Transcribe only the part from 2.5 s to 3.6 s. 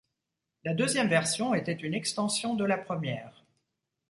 de la première.